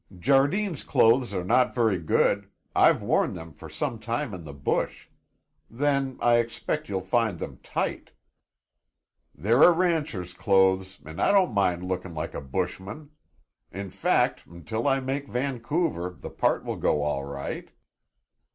[0.17, 5.07] "Jardine's clothes are not very good; I've worn them for some time in the bush.
[5.69, 8.09] Then I expect you'll find them tight."
[9.35, 13.11] "They're a rancher's clothes and I don't mind looking like a bushman.
[13.71, 17.69] In fact, until I make Vancouver, the part will go all right."